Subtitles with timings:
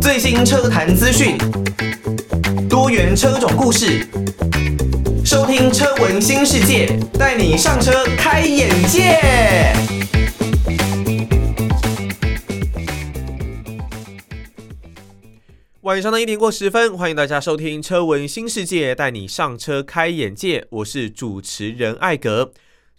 [0.00, 1.38] 最新车坛资讯，
[2.68, 4.04] 多元车种故事，
[5.24, 9.20] 收听车闻新世界，带你上车开眼界。
[15.82, 20.66] 晚上的一点过十分，欢迎大家收听车闻新世界，带你上车开眼界。
[20.70, 22.52] 我是主持人艾格。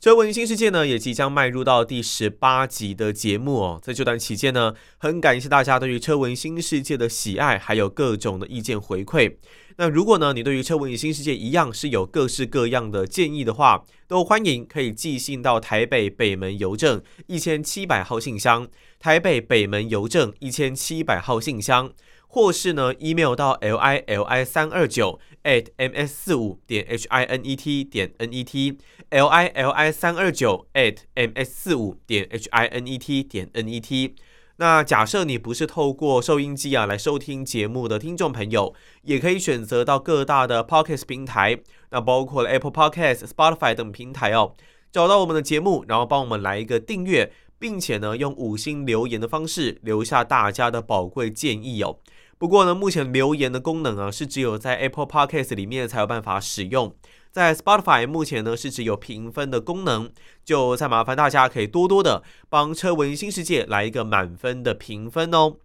[0.04, 3.80] 车文新世界呢，也即将迈入到第十八集的节目哦。
[3.82, 9.38] 在这段期间呢，很感谢大家对于车文新世界的喜爱，还有各种的意见回馈。
[9.78, 18.68] 那如果呢，你对于车闻新世界一样是有各式各样的建议的话，都欢迎可以寄信到台北北门邮政一千七百号信箱，
[19.00, 21.90] 台北北门邮政一千七百号信箱。
[22.34, 27.84] 或是呢，email 到 l i l i 三二九 at m s 四五点 h i n e t
[27.84, 28.76] 点 n e t
[29.12, 33.48] l i l i 三二九 at m s 四五点 h i n e t 点
[33.54, 34.16] n e t。
[34.56, 41.60] 那假设你不是透过收音机啊来收听节目的听众朋友，也可以选择到各大的 Podcast 平台，
[41.92, 44.56] 那包括了 Apple Podcast、Spotify 等平台哦，
[44.92, 52.00] 找到我们的节目，然后帮我们来一个订阅，并且呢用五星留言的方式留下大家的宝贵建议哦。
[52.38, 56.94] 不过呢，目前留言的功能啊，是只有在 Apple Podcast 里面才有办法使用，
[57.32, 60.10] 在 Spotify 目前呢是只有评分的功能，
[60.44, 65.56] 就再麻烦大家可以多多的帮车闻新世界来一个满分的评分哦。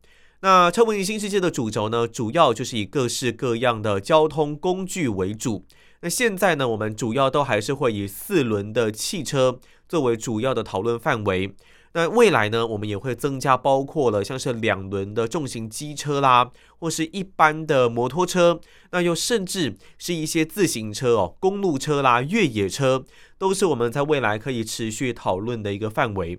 [0.40, 5.64] 那车闻新世界的主轴呢，主要就是以各式各样的交通工具为主。
[6.00, 9.58] 那现在呢，我们主要都还是会以四轮的汽车
[9.88, 11.56] 作为主要的讨论范围。
[11.92, 23.04] 那未来呢，我们也会增加包括了像是两轮的重型机车啦，或是一般的摩托车，那又甚至是一些自行车哦，公路车啦、越野车，
[23.38, 26.38] 都是我们在未来可以持续讨论的一个范围。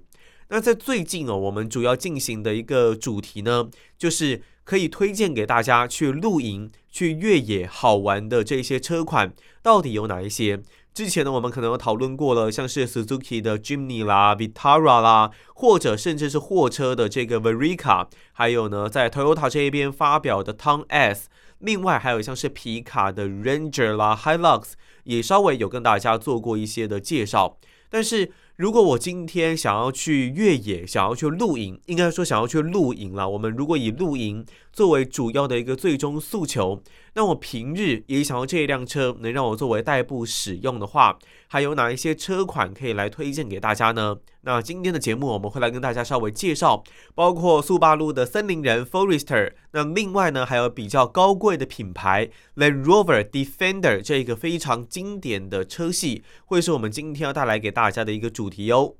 [0.50, 10.62] 那在最近哦，我们主要进行的一个主题呢，就是可以推荐给大家去露营、去越野好玩的这些车款，到底有哪一些？
[10.94, 21.30] 之前呢，我们可能有讨论过了，像是 Suzuki 的 Jimny 啦、Vitara 啦，或者甚至是货车的这个 Verica，还有呢，在 Toyota 这一边发表的 Town S，
[21.60, 24.74] 另外还有像是皮卡的 Ranger 啦、Hilux，
[25.04, 27.58] 也稍微有跟大家做过一些的介绍，
[27.90, 28.32] 但是。
[28.60, 33.30] 如果我今天想要去越野，想要去露营，应该说想要去露营了。
[33.30, 36.84] 我们如果以露营作为主要的一个最终诉求，
[37.14, 44.18] 那我平日也想要这一辆车能让我作为代步使用的话，还有哪一些车款可以来推荐给大家呢？
[44.42, 46.84] 那今天的节目我们会来跟大家稍微介绍，
[47.14, 58.96] 包括速霸陆的森林人 Forester，那另外呢还有比较高贵的品牌 Land Rover Defender 这一个非常经典的车系，会是我们今天要带来给大家的一个主题哟。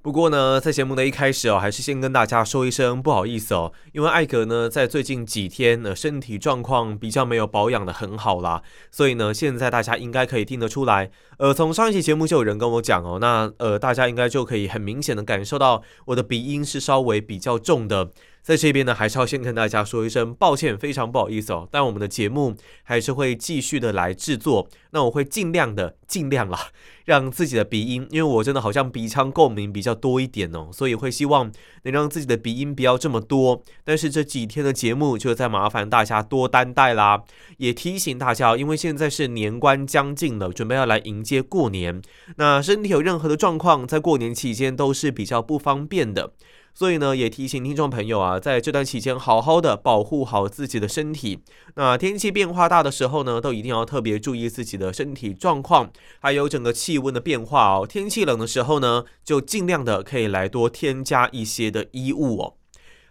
[0.00, 18.10] 不过呢，在节目的一开始哦，还是先跟大家说一声不好意思哦，因为艾格呢在最近几天呢身体状况比较没有保养得很好啦，所以呢现在大家应该可以听得出来，呃，从上一期节目就有人跟我讲哦，那呃大家应该就可以很明显的感受到我的鼻音是稍微比较重的。
[18.44, 21.66] 在这边呢，还是要先跟大家说一声抱歉，非常不好意思哦。
[21.72, 26.68] 但我们的节目还是会继续的来制作，那我会尽量的，尽量啦，
[27.06, 31.50] 让自己的鼻音，因为我真的好像鼻腔共鸣比较多一点哦， 所以会希望
[31.84, 33.62] 能让自己的鼻音不要这么多。
[33.82, 37.22] 但是这几天的节目就再麻烦大家多担待啦，
[37.56, 42.02] 也提醒大家，因为现在是年关将近了，准备要来迎接过年，
[42.36, 46.34] 那身体有任何的状况，在过年期间都是比较不方便的。
[46.76, 51.38] 所以呢，也提醒听众朋友啊，在这段期间好好的保护好自己的身体。
[51.76, 57.86] 那天气变化大的时候呢，都一定要特别注意自己的身体状况，还有整个气温的变化哦。
[57.86, 62.54] 天气冷的时候呢，就尽量的可以来多添加一些的衣物哦。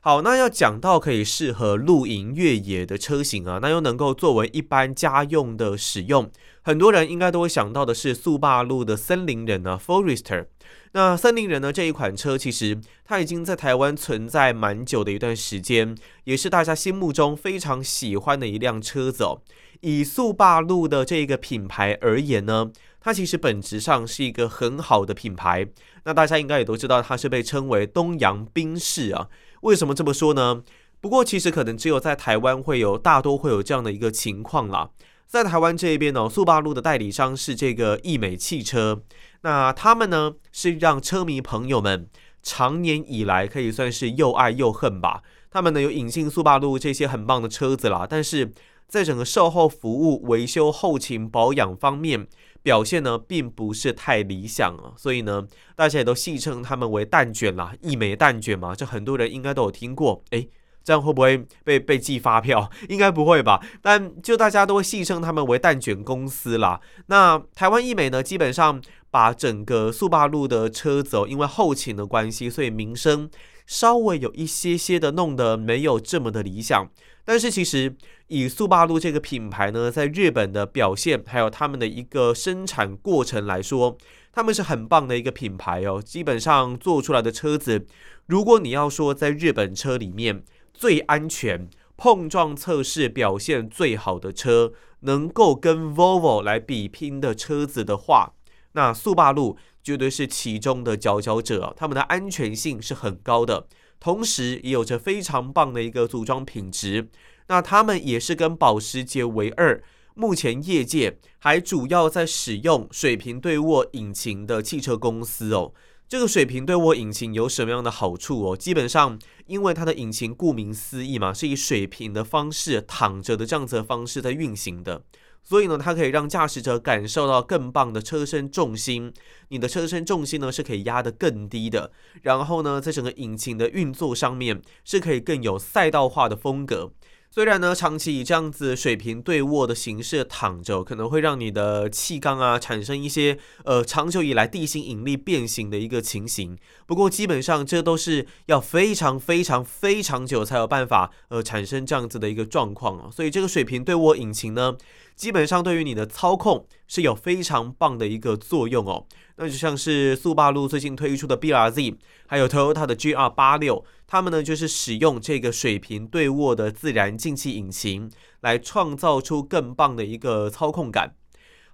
[0.02, 6.30] 好，那要讲到可以适合露营越野的车型啊，那又能够作为一般家用的使用，
[6.62, 10.48] 很多人应该都会想到的是速霸陆的森林人啊，Forester。
[10.94, 19.42] 那森林人呢，这一款车，其实它已经在台湾存在蛮久的一段时间，也是大家心目中非常喜欢的一辆车子哦。
[19.82, 22.72] 以速霸陆的这个品牌而言呢，
[23.02, 25.68] 它其实本质上是一个很好的品牌。
[26.06, 29.30] 那大家应该也都知道，它是被称为东洋宾士啊。
[29.62, 30.64] 为什么这么说呢？
[31.02, 34.90] 不过其实可能只有在台湾会有，大多会有这样的一个情况啦。
[35.28, 39.02] 在台湾这一边呢，速霸陆的代理商是这个易美汽车。
[39.42, 42.08] 那他们呢，是让车迷朋友们
[42.44, 45.24] 长年以来可以算是又爱又恨吧。
[45.50, 48.52] 他们呢有引进速霸陆这些很棒的车子啦，但是
[48.88, 52.28] 在整个售后服务、维修、后勤保养方面，
[52.62, 60.48] 表现呢并不是太理想啊，所以呢，大家也都戏称他们为蛋卷啦，义美蛋卷嘛，这很多人应该都有听过，诶。
[60.84, 62.70] 这样会不会被被寄发票？
[62.90, 63.60] 应该不会吧。
[63.82, 66.82] 但就大家都会戏称他们为蛋卷公司啦。
[67.08, 73.30] 那台湾易美呢，基本上把整个速霸陆的车子哦，因为后勤的关系，所以名声
[73.66, 76.90] 稍微有一些些的弄得没有这么的理想。
[77.26, 77.96] 但是其实
[78.28, 83.98] 以速霸陆这个品牌呢，在日本的表现，还有他们的一个生产过程来说，
[84.34, 86.02] 他们是很棒的一个品牌哦。
[86.02, 87.86] 基本上做出来的车子，
[88.26, 98.34] 如果你要说在日本车里面，最安全、碰撞测试表现最好的车，能够跟 Volvo 来比拼的车子的话，
[98.74, 101.74] 那速霸陆绝对是其中的佼佼者。
[101.78, 103.68] 他们的安全性是很高的，
[104.00, 107.10] 同时也有着非常棒的一个组装品质。
[107.48, 109.84] 那他们也是跟保时捷为二，
[110.16, 115.74] 目前业界还主要在使用水平对卧引擎的汽车公司哦。
[116.14, 118.56] 这个水平对我引擎有什么样的好处哦？
[118.56, 119.18] 基本上，
[119.48, 125.02] 因为它的引擎顾名思义嘛，是以水平的方式躺着的这样子的方式在运行的，
[125.42, 129.12] 所以呢，它可以让驾驶者感受到更棒的车身重心。
[129.48, 136.92] 你的车身重心呢是可以压得更低的，然后呢，在整个引擎的运作上面是可以更有赛道化的风格。
[137.34, 146.56] 虽然呢，长期以这样子水平对卧的形式躺着，可能会让你的气缸啊产生一些呃长久以来地心引力变形的一个情形。
[146.86, 153.10] 不过基本上这都是要非常非常非常久才有办法呃产生这样子的一个状况哦。
[153.12, 154.78] 所以这个水平对卧引擎呢，
[155.16, 159.08] 基本上对于你的操控是有非常棒的一个作用哦。
[159.36, 161.96] 那就像是速霸路最近推出的 BRZ，
[162.28, 171.16] 还有 Toyota 的 G R 八六他们呢就是使用这个水平对卧的自然进气引擎，来创造出更棒的一个操控感。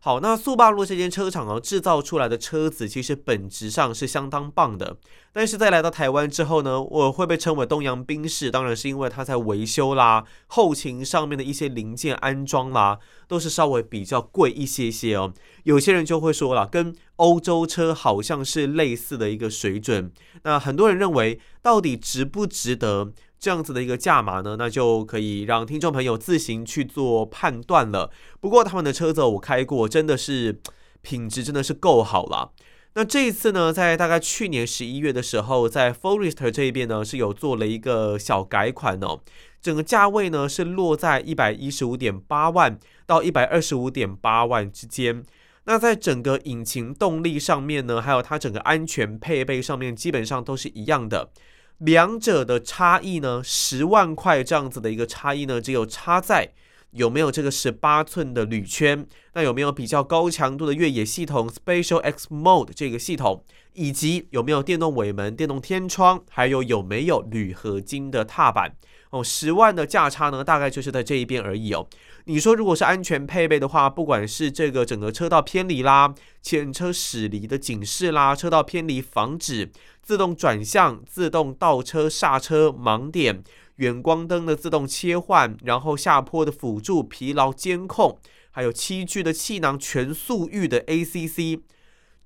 [0.02, 4.96] 好，那速霸陆这间车厂哦，制造出来的车子其实本质上是相当棒的。
[5.34, 15.34] 但是在来到台湾之后呢，我会被称为东洋宾士，当然是因为它在维修啦、后勤上面的一些零件安装啦，都是稍微比较贵一些些哦。
[15.64, 20.10] 有些人就会说了，跟欧洲车好像是类似的一个水准。
[20.44, 23.12] 那很多人认为，到底值不值得？
[23.40, 28.12] 这样子的一个价码呢，那就可以让听众朋友自行去做判断了。
[28.42, 30.60] 不过他们的车子我开过，真的是
[31.02, 32.52] 品质真的是够好了。
[32.96, 39.22] 那这一次呢，在大概去年十一月的时候，在 Forester 这一边呢是有做了一个小改款哦，
[39.62, 45.24] 整个价位呢是落在一百一十五点八万到一百二十五点八万之间。
[45.66, 51.30] 那在整个引擎动力上面呢，还有它整个安全配备上面，基本上都是一样的。
[51.80, 56.52] 两者的差异呢，十万块这样子的一个差异呢，只有差在
[56.92, 63.44] 有没有这个十八寸的铝圈，那有没有比较高强度的越野系统 Special X Mode 这个系统，
[63.74, 68.76] 以及有没有电动尾门、电动天窗，还有有没有铝合金的踏板。
[69.12, 71.88] 哦，十万的价差呢，大概就是在这一边而已哦。
[72.26, 76.14] 你说如果是安全配备的话，不管是这个整个车道偏离啦、
[76.44, 79.72] 前车驶离的警示啦、车道偏离防止、
[80.04, 83.44] 自动转向、自动倒车刹车、盲点、
[83.78, 88.20] 远光灯的自动切换，然后下坡的辅助、疲劳监控，
[88.52, 91.62] 还有七具的气囊全速域的 ACC，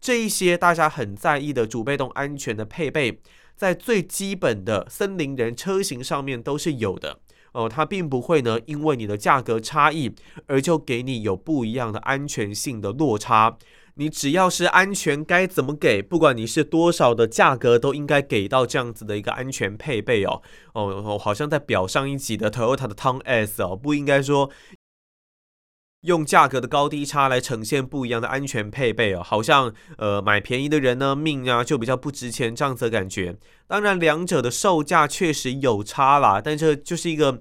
[0.02, 3.22] 这一些大家很在意的主被动安全的配备。
[3.56, 7.20] 在最基本的森林人车型上面都是有的
[7.54, 10.14] 哦，它并不会呢，因为你的价格差异
[10.48, 13.58] 而就给你有不一样的安全性的落差。
[13.96, 20.42] 你只要是安全该怎么给，不管你是多少的价格，都应该给到这样子的一个安全配备哦。
[20.74, 24.50] 哦，好像在表上一集的 Toyota 的 Town S 哦，不应该说。
[26.04, 33.36] 用价格的高低差来呈现不一样的安全配备哦，好像呃买便宜的人呢命啊就比较不值钱这样子的感觉。
[33.68, 37.40] 当然两者的售价确实有差啦，但这就是一个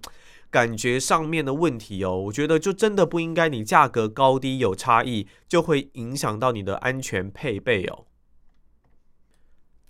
[0.50, 2.16] 感觉上面的问题哦。
[2.16, 8.04] 我觉得就真的不应该你价格高低有差异就会影响到你的安全配备哦。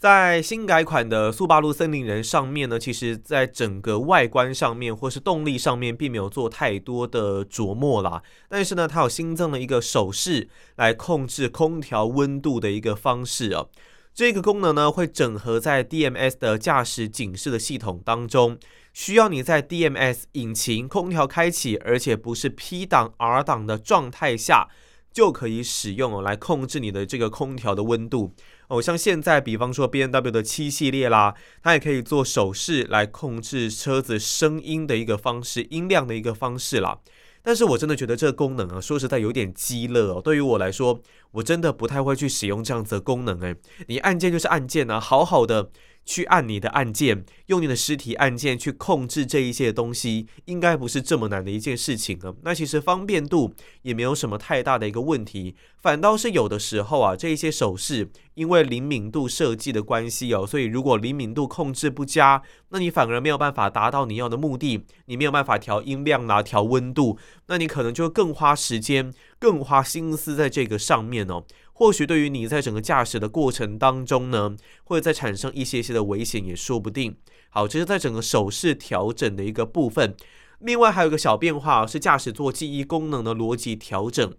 [0.02, 8.20] 在新改款的速霸陆森林人上面呢，其实在整个外观上面或是动力上面，并没有做太多的琢磨啦。
[8.48, 13.68] 但是呢，它有新增了一个手势来控制空调温度的一个方式哦。
[14.12, 18.58] 这个功能呢，会整合在 DMS 的驾驶警示的系统当中，
[18.92, 24.68] 需要你在 DMS 引擎空调开启，而且不是 P 档 R 档的状态下，
[25.12, 28.34] 就可以使用，来控制你的这个空调的温度。
[28.72, 36.98] 哦，像现在，比方说 B N W 的七系列啦，它也可以做手势来控制车子声音的一个方式，音量的一个方式啦。
[37.42, 40.22] 但是我真的觉得这个功能啊，说实在有点鸡肋哦。
[40.24, 40.98] 对于我来说，
[41.32, 43.38] 我真的不太会去使用这样子的功能。
[43.42, 43.54] 诶，
[43.88, 45.68] 你按键就是按键啊，好好的。
[46.04, 52.34] 去按你的按键，用你的实体按键去控制这一些东西，应该不是这么难的一件事情啊。
[52.42, 71.44] 那其实方便度也没有什么太大的一个问题，反倒是有的时候啊，这一些手势因为灵敏度设计的关系哦，所以如果灵敏度控制不佳，那你反而没有办法达到你要的目的，你没有办法调音量啦，调温度，那你可能就更花时间、更花心思在这个上面哦。
[71.82, 77.16] 或许对于你在整个驾驶的过程当中呢，会再产生一些些的危险也说不定。
[77.50, 80.14] 好，这是在整个手势调整的一个部分。
[80.60, 84.32] 另外还有一个小变化是驾驶座记忆功能的逻辑调整。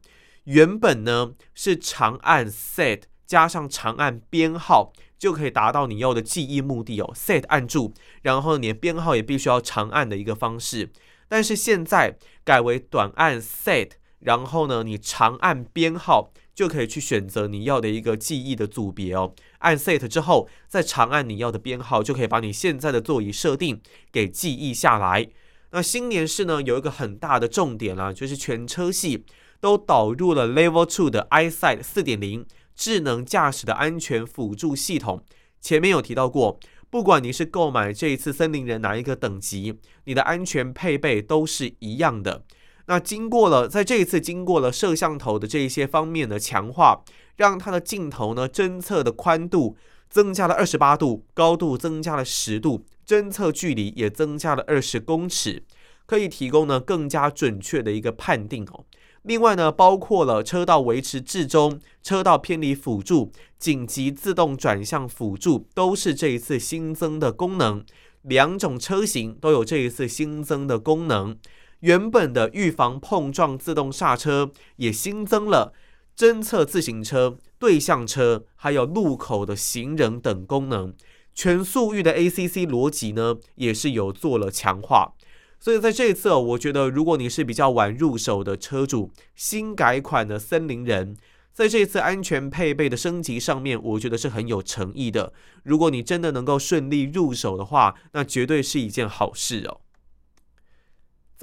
[0.46, 7.12] 原本呢是长按 Set 加上长按编号就可以达到你要的记忆目的哦。
[7.14, 10.94] Set 按住，然后你的编号也必须要长按的一个方式。
[11.28, 16.32] 但是现在改为短按 Set，然后呢你长按编号。
[16.54, 19.34] 就可以去选择你要的一个记忆的组别哦。
[19.60, 23.82] 按 Set 之后，再长按你要的编号，就可以把你现在的座椅设定
[24.12, 25.30] 给记忆下来。
[25.72, 29.26] 那新年式呢，有一个很大的重点啦，就是全车系
[29.60, 32.46] 都导入了 Level Two 的 EyeSight 4.0
[32.76, 35.24] 智能驾驶的安全辅助系统。
[35.60, 42.44] 前面有提到过，不管你是购买这一次森林人哪一个等级，你的安全配备都是一样的。
[42.86, 47.04] 那经过了在这一次经过了摄像头的这一些方面的强化，
[47.38, 49.78] 让它的镜头呢侦测的宽度
[50.10, 55.64] 增加了二十八度，高度增加了十度，侦测距离也增加了二十公尺，
[56.06, 58.86] 可以提供呢更加准确的一个判定哦。
[59.24, 67.86] 另外呢，包括了车道维持置中、车道偏离辅助、紧急自动转向辅助，都是这一次新增的功能。
[68.24, 71.38] 两种车型都有这一次新增的功能。
[71.84, 75.74] 原本的预防碰撞自动刹车也新增了
[76.16, 80.94] 侦测自行车、对向车，还有路口的行人等功能。
[81.36, 85.14] 全速域的 ACC 逻辑呢，也是有做了强化。
[85.60, 91.18] 所以在这一次，我觉得如果你是比较晚入手的车主，新改款的森林人，
[91.52, 95.34] 在这次安全配备的升级上面，我觉得是很有诚意的。
[95.64, 99.82] 如果你真的能够顺利入手的话，那绝对是一件好事哦。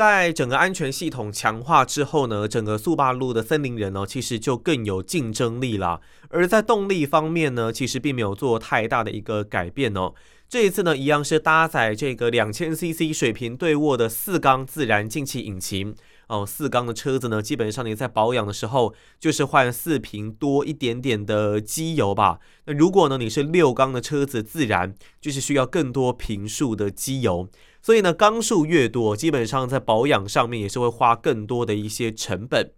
[0.00, 6.00] 在整个安全系统强化之后呢，整个速霸陆的森林人呢，其实就更有竞争力了。
[6.30, 10.14] 而在动力方面呢，其实并没有做太大的一个改变哦。
[10.48, 15.94] 这一次呢，一样是搭载这个两千 CC 水平对卧的四缸自然进气引擎
[16.28, 16.46] 哦。
[16.46, 22.38] 四缸的车子呢，基本上你在保养的时候就是换四瓶多一点点的机油吧。
[22.64, 27.46] 那如果呢，你是六缸的车子，自然就是需要更多瓶数的机油。
[27.82, 32.72] 所以呢，缸数越多，基本上在保养上面也是会花更多的一些成本。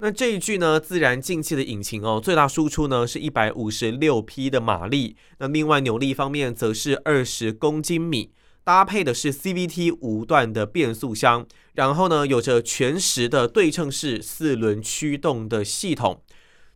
[0.00, 5.16] 那这一具呢，自然进气的引擎哦，最大输出呢是一百五十六匹的马力。
[5.38, 8.30] 那另外扭力方面则是二十公斤米，
[8.62, 16.22] 搭配的是 CVT 无段的变速箱，然后呢有着全时的对称式四轮驱动的系统。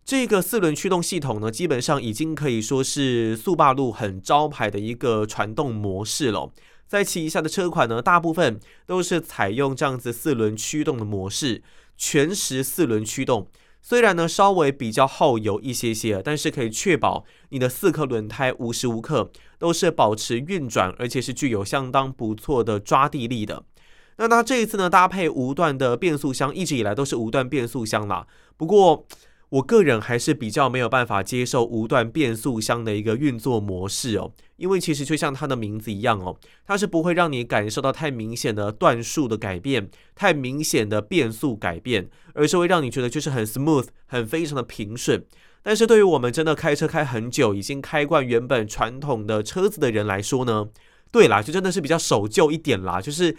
[0.04, 6.50] 这个四轮驱动系统呢，基本上已经可以说是速霸陆很招牌的一个传动模式了。
[6.92, 11.62] 在旗下的车款呢，大部分都是采用这样子四轮驱动的模式，
[11.96, 13.48] 全时四轮驱动。
[13.80, 23.64] 虽然呢稍微比较耗油一些些，但是可以确保你的四颗轮胎无时无刻都是保持运转，而且是具有相当不错的抓地力的。
[24.18, 28.26] 那它这一次呢，搭配无段的变速箱，一直以来都是无段变速箱啦。
[28.58, 29.06] 不过，
[29.52, 45.22] 我个人还是比较没有办法接受无段变速箱的一个运作模式哦，因为其实就像它的名字一样哦，它是不会让你感受到太明显的段数的改变，太明显的变速改变，而是会让你觉得就是很 smooth，很非常的平顺。
[45.62, 50.68] 但是对于我们真的开车开很久，已经开惯原本传统的车子的人来说呢，
[51.10, 53.36] 对啦，就真的是比较守旧一点啦，就是。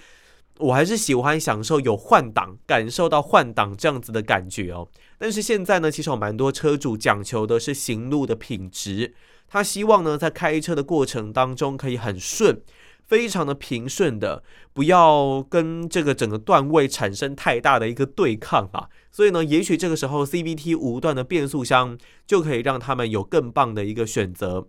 [0.59, 4.87] 我还是喜欢享受有换挡，感受到换挡这样子的感觉哦。
[5.17, 9.13] 但是现在呢，其实有蛮多车主讲求的是行路的品质，
[9.47, 12.61] 他希望呢在开车的过程当中可以很顺，
[13.07, 14.43] 非常的平顺的，
[14.73, 18.89] 不要跟这个整个段位产生太大的一个对抗啊。
[19.11, 24.67] 所以呢，也许这个时候 CVT 五段的变速箱就可以让他们有更棒的一个选择。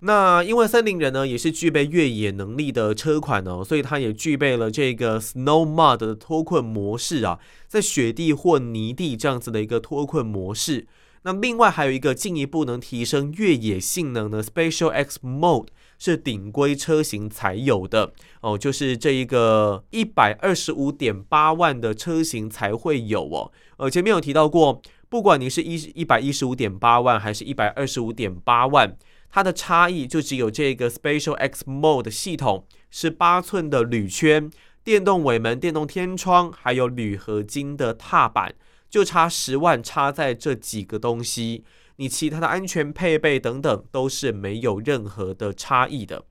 [0.00, 10.86] 那因为森林人呢也是具备越野能力的车款哦，所以它也具备了这个 Snow Mud 的脱困模式啊，在雪地或泥地这样子的一个脱困模式。
[11.22, 15.66] 那另外还有一个进一步能提升越野性能的 Special X Mode，
[15.98, 23.50] 是顶规车型才有的哦，就是这一个一百二十五点八万的车型才会有哦。
[23.78, 28.96] 呃，前面有提到过，不管你是一一百一十五点八万还是一百二十五点八万，
[29.30, 34.50] 它的差异就只有这个 Special X Mode 系统是八寸的铝圈、
[34.82, 38.54] 电动尾门、电动天窗，还有铝合金的踏板，
[38.88, 41.64] 就差十万，差在这几个东西。
[41.96, 46.24] 你其他的安全配备等等都是没有任何的差异的，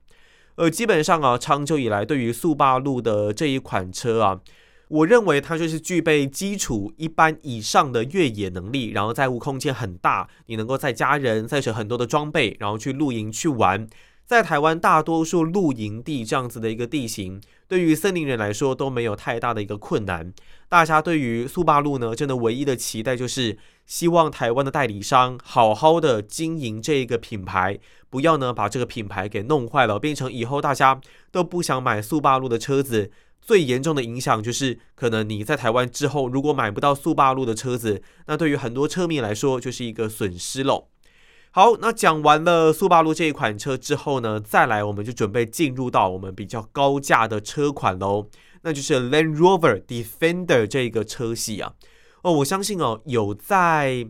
[0.54, 4.40] 呃，基本上啊，长久以来对于速霸路的这一款车啊，
[4.88, 13.86] 我认为它就是具备基础一般以上的越野能力，然后载物空间很大，你能够载家人载着很多的装备，然后去露营去玩。
[14.26, 20.32] 在台湾大多数露营地这样子的一个地形，对于森林人来说都没有太大的一个困难。
[20.68, 27.78] 大家对于速霸陆呢，真的唯一的期待就是希望台湾的代理商好好的经营这个品牌，
[28.10, 31.00] 不要呢把这个品牌给弄坏了，变成以后大家
[31.32, 33.10] 都不想买速霸陆的车子。
[33.48, 40.88] 最严重的影响就是，可能你在台湾之后，如果买不到速霸陆的车子，那对于很多车迷来说就是一个损失喽。
[41.52, 48.28] 好，那讲完了速霸陆这一款车之后呢，再来我们就准备进入到我们比较高价的车款喽，
[48.64, 51.72] 那就是 Land Rover Defender 这个车系啊。
[52.20, 54.06] 哦，我相信哦，有在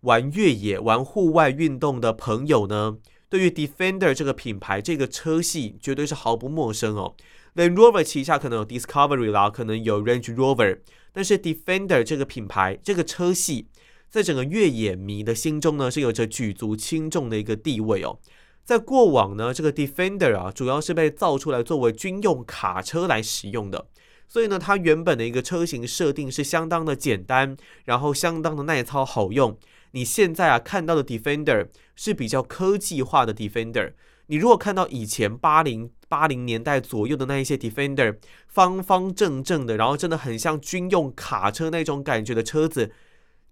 [0.00, 2.96] 玩越野、玩户外运动的朋友呢，
[3.28, 7.14] 对于 Defender 这个品牌、这个车系绝对是毫不陌生哦。
[7.54, 10.78] Land Rover 旗下可能有 Discovery 啦，可能有 Range Rover，
[11.12, 13.68] 但是 Defender 这个品牌、这个车系。
[14.08, 18.18] 在整个越野迷的心中呢，是有着举足轻重的一个地位哦。
[18.64, 23.86] 在过往呢，这个 Defender 啊，主要是被造出来作为军用卡车来使用的，
[24.26, 29.56] 所以呢，它原本的一个车型设定是相当的简单，然后相当的耐操好用。
[29.92, 33.92] 你现在啊看到的 Defender 是比较科技化的 Defender。
[34.30, 42.92] 你如果看到以前八零八零年代左右的那一些 Defender，方方正正的，然后真的很像军用卡车那种感觉的车子。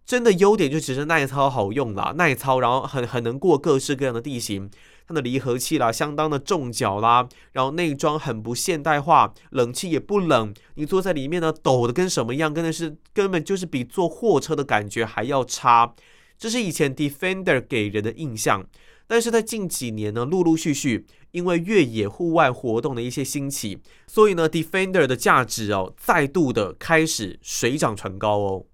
[0.06, 4.70] 真的优点就只是耐操好用啦，耐操，然后很很能过各式各样的地形。
[5.08, 10.55] 它的离合器啦，相当的重脚啦，然后内装很不现代化，冷气也不冷。
[10.76, 12.55] 你坐在里面呢，抖得跟什么样？
[12.55, 15.92] 真的是根本就是比坐货车的感觉还要差。
[16.38, 18.64] 这是以前 Defender 给人的印象，
[19.09, 28.66] 但是在近几年呢，陆陆续续因为越野户外活动的一些兴起，所以呢，Defender 的价值哦，再度的开始水涨船高哦。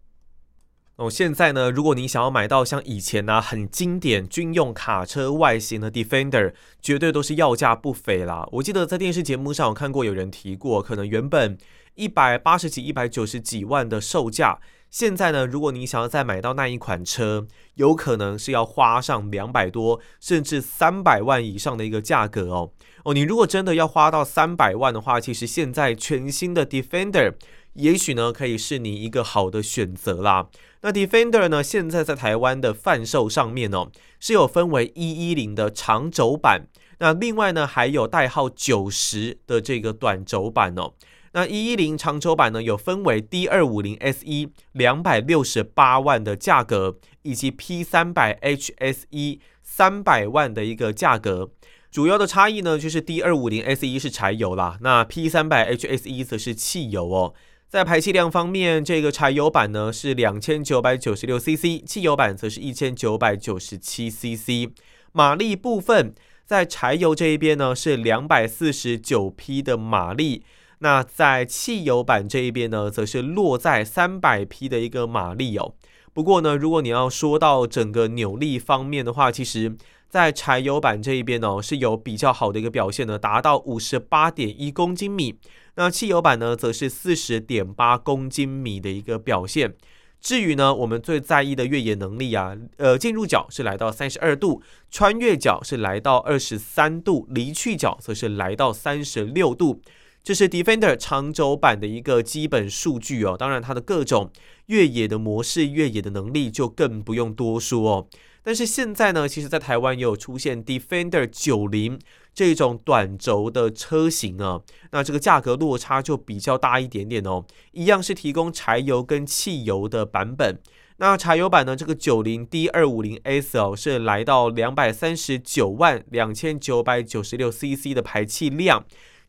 [0.97, 8.49] 哦，现在呢，如果你想要买到像以前呢、啊、很经典军用卡车外形的 Defender，绝对都是要价不菲啦。
[8.53, 11.59] 我记得在电视节目上有看过有人提过，可能原本
[11.95, 14.61] 一百八十几、一百九十几万的售价，
[14.95, 22.71] 现在呢，如果你想要再买到那一款车，有可能是要花上两百多，甚至三百万以上的一个价格哦。
[23.03, 27.35] 哦，你如果真的要花到三百万的话，其实现在全新的 Defender，
[27.73, 30.47] 也许呢可以是你一个好的选择啦。
[30.83, 31.61] 那 Defender 呢？
[31.61, 33.89] 现在在台湾的贩售上面哦，
[34.21, 36.69] 是有分为一一零的长轴版，
[37.01, 40.93] 那另外呢还有代号九十的这个短轴版哦。
[41.35, 51.51] 那一一零长轴版呢有分为 D 二五零 SE 两百六十八万的价格，以及 P 三百 HSE 三百万的一个价格。
[51.91, 57.35] 主要的差异呢就是 D 二五零 SE 是柴油啦，那 P 三百 HSE 则是汽油哦。
[57.69, 64.71] 在排气量方面，这个柴油版呢是两千九百九十六 CC，汽油版则是一千九百九十七 CC。
[65.11, 70.45] 马力部分，在柴油这一边呢是两百四十九匹的马力，
[70.85, 75.73] 那在汽油版这一边呢，则是落在三百匹的一个马力哦。
[76.13, 79.75] 不过呢，如果你要说到整个扭力方面的话，其实
[80.11, 85.39] 在柴油版这一边呢是有比较好的一个表现的，达到五十八点一公斤米。
[85.77, 89.75] 那汽油版呢，则是四十点八公斤米的一个表现。
[90.21, 99.81] 至于呢，我们最在意的越野能力啊，呃，进入角是来到三十二度，穿越角是来到二十三度，离去角则是来到三十六度。
[100.25, 103.37] 这是 Defender 长轴版的一个基本数据哦。
[103.39, 104.31] 当然，它的各种
[104.67, 108.07] 越野的模式、越野的能力就更不用多说哦。
[108.43, 111.99] 但是现在呢，其实，在台湾也有出现 Defender 九零
[112.35, 117.45] 这种短轴的车型啊，那这个价格落差就比较大一点点哦。
[117.73, 120.59] 一样是提供柴油跟汽油的版本。
[120.97, 128.85] 那柴油版呢，这个九零 D 二五零 S 哦，是来到两百三十九万两千九百九十六 CC 的排气量，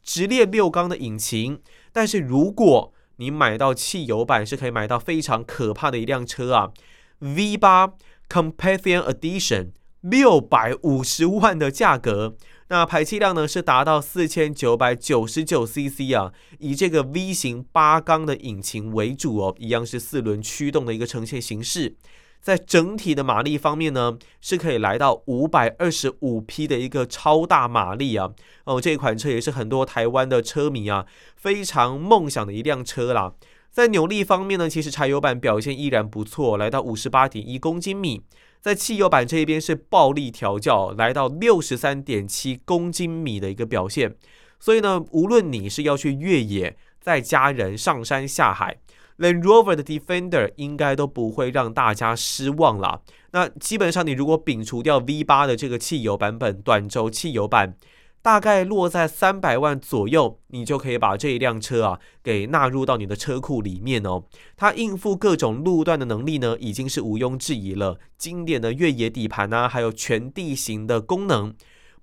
[0.06, 1.60] 直列六缸的引擎。
[1.92, 6.72] 但是如果你买到汽油版，是可以买到非常可怕的一辆车啊
[7.20, 7.96] ，V 八。
[8.28, 9.68] Companion Edition
[10.02, 12.36] 六百五十万的价格。
[12.70, 21.96] 那排气量呢是达到四千九百九十九 CC 啊，以这个 V 型八缸的引擎为主哦，一样是四轮驱动的一个呈现形式。
[22.46, 28.30] 在整体的马力方面呢，是可以来到五百二十五匹的一个超大马力啊。
[28.66, 33.34] 哦，这款车也是很多台湾的车迷啊非常梦想的一辆车啦。
[33.72, 38.22] 在扭力方面呢，其实柴油版表现依然不错，来到五十八点一公斤米。
[38.62, 44.16] 在汽油版这一边是暴力调教，来到六十三点七公斤米的一个表现。
[44.60, 48.78] 所以呢，无论你是要去越野、载家人上山下海
[49.18, 53.02] ，Land Rover 的 Defender 应该都不会让大家失望啦。
[53.32, 57.76] 那基本上，你如果摒除掉 V8 的这个汽油版本，短轴汽油版。
[58.22, 64.24] 大概落在三百万左右，你就可以把这一辆车啊给纳入到你的车库里面哦。
[64.58, 68.00] 它应付各种路段的能力呢，已经是毋庸置疑了。
[68.18, 71.54] 经典的越野底盘啊，还有全地形的功能。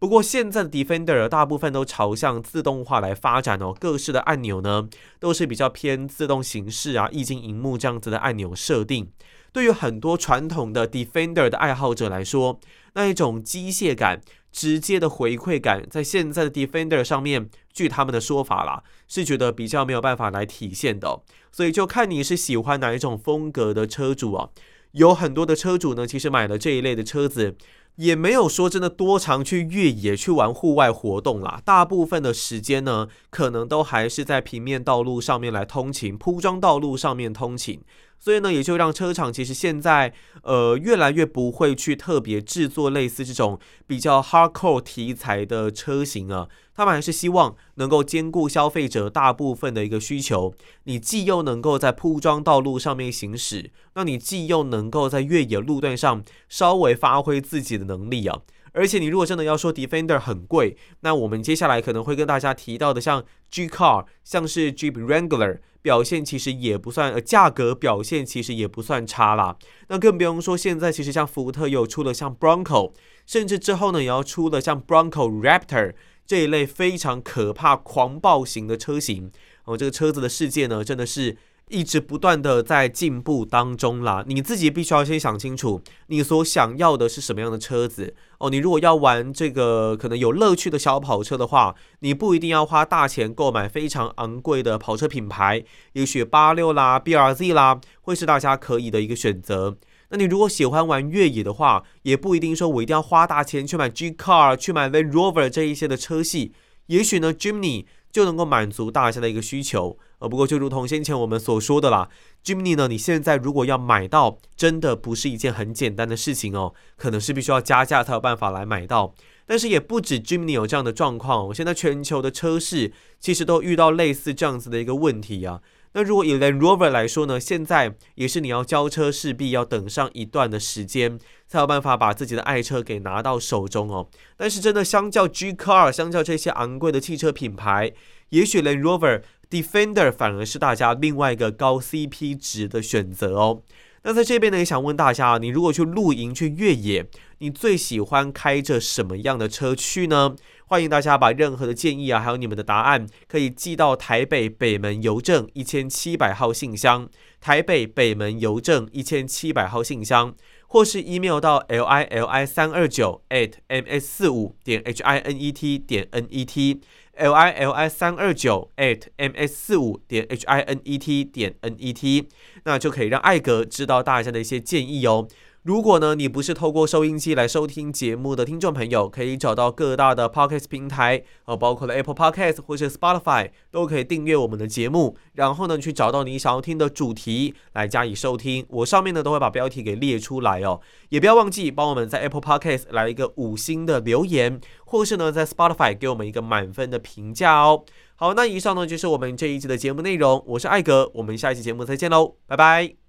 [0.03, 4.88] 不过现在的 Defender 大部分都朝向自动化来发展哦，各式的按钮呢
[5.21, 9.12] 都是比较偏自动形式啊，液晶萤幕这样子的按钮设定。
[9.53, 12.59] 对于很多传统的 Defender 的爱好者来说，
[12.95, 14.21] 那一种机械感。
[14.51, 21.23] 直接的回馈感，在现在的 Defender 上面，据他们的说法啦，是觉得比较没有办法来体现的。
[21.51, 24.51] 所以就看你是喜欢哪一种风格的车主啊。
[24.91, 27.57] 有很多的车主呢，其实买了这一类的车子，
[27.96, 31.61] 也没有说真的多常去越野去玩户外活动啦。
[31.64, 37.81] 大部分的时间呢，可能都还是在平面道路上面来通勤，铺装道路上面通勤。
[38.23, 50.55] 所以呢，也就让车厂其实现在呃越来越不会去特别制作类似这种比较 hardcore 题材的车型啊，他们还是希望能够兼顾消费者大部分的一个需求。
[50.85, 58.39] 你既又能够在铺装道路上面行驶，那你既又能够在越野路段上稍微发挥自己的能力啊。
[58.75, 65.59] 而且你如果真的要说 Defender 很贵，那我们接下来可能会跟大家提到的像 G Car，像是 Jeep Wrangler。
[65.83, 69.57] 表现其实也不算，呃，价格表现其实也不算差啦。
[69.88, 72.92] 那更不用说现在，其实像福特又出了像 Bronco，
[73.27, 75.92] 甚至之后呢也要出了像 Bronco Raptor
[76.25, 79.31] 这一类非常可怕、狂暴型的车型。
[79.64, 81.37] 哦，这个车子的世界呢，真的是。
[81.68, 88.51] 一直不断的在进步当中啦，你自己必须要先想清楚，你所想要的是什么样的车子哦。
[88.51, 99.79] 你如果要玩这个可能有乐趣的小跑车的话，你不一定要花大钱购买非常昂贵的跑车品牌，也许八六啦、BRZ 啦，会是大家可以的一个选择。
[100.11, 106.53] 那你如果喜欢玩越野的话，也不一定说我一定要花大钱去买 G Car、去买 Land Rover 这一些的车系，
[106.88, 109.98] 也许呢 Jimny 就能够满足大家的一个需求。
[110.18, 112.09] 呃，不过就如同先前我们所说的啦
[112.44, 119.14] ，Jimny 呢，你现在如果要买到，真的不是一件很简单的事情哦，可能是必须要加价才有办法来买到。
[119.44, 125.61] 但是也不止 Jimny 有这样的状况哦，现在全球的车市其实都遇到类似这样子的一个问题啊。
[125.94, 134.09] 那如果以 Land Rover 来说呢，现在也是你要交车势必要等上一段的时间，才有办法把自己的爱车给拿到手中哦。
[134.37, 137.92] 但是真的相较 G Car，相较这些昂贵的汽车品牌，
[138.31, 139.22] 也许 Land Rover。
[139.52, 143.61] Defender 反而是大家另外一个高 CP 值的选择哦。
[144.02, 150.35] 那在这边呢，也想问大家啊，你如果去露营、去越野，你最喜欢开着什么样的车去呢？
[150.73, 157.11] 欢迎大家把任何的建议啊，还有你们的答案，可以寄到台北北门邮政一千七百号信箱，
[157.43, 160.35] 台北北门邮政一千七百号信箱，
[160.69, 165.53] 或是 email 到 l i l i 三二九 at m s 四五点 h i n e
[165.53, 166.81] t 点 n e t。
[167.19, 171.77] l i l i 三二九 at m s 四五点 h i n e t 点 n
[171.77, 172.27] e t，
[172.65, 175.29] 那就可以让艾格知道大家的一些建议哦。
[175.62, 185.16] 如果呢，你不是透过收音机来收听节目的听众朋友，可以找到各大的 Podcast 平台，呃，包括了 Apple Podcast 或者 Spotify，都可以订阅我们的节目。
[185.35, 188.66] 然后呢，去找到你想要听的主题来加以收听。
[188.70, 190.81] 我上面呢都会把标题给列出来哦。
[191.11, 197.85] 也不要忘记帮我们在 Apple Podcast 来一个五星的留言，或是呢在 Spotify 给我们一个满分的评价哦。
[198.16, 200.42] 好，那以上呢就是我们这一集的节目内容。
[200.48, 203.02] 我是艾格，我们下一期节目再见喽，拜拜。